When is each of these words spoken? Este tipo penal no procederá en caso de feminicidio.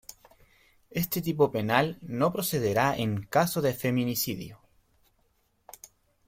Este 0.89 1.21
tipo 1.21 1.51
penal 1.51 1.99
no 2.01 2.33
procederá 2.33 2.97
en 2.97 3.21
caso 3.21 3.61
de 3.61 3.75
feminicidio. 3.75 4.59